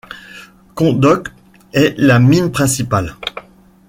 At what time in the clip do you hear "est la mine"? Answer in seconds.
1.73-2.51